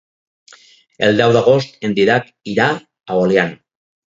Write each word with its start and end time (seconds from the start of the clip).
El 1.07 1.21
deu 1.23 1.33
d'agost 1.35 1.77
en 1.89 1.93
Dídac 2.01 2.33
irà 2.55 2.71
a 3.17 3.21
Oliana. 3.27 3.57